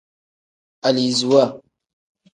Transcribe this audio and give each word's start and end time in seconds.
Aliziwa. 0.87 1.43